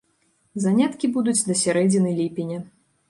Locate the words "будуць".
1.19-1.37